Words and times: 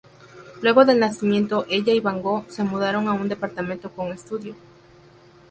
Luego 0.63 0.83
del 0.83 0.97
nacimiento 0.97 1.67
ella 1.69 1.93
y 1.93 1.99
van 1.99 2.23
Gogh 2.23 2.49
se 2.49 2.63
mudaron 2.63 3.07
a 3.07 3.11
un 3.13 3.29
departamento 3.29 3.91
con 3.91 4.11
estudio. 4.11 4.55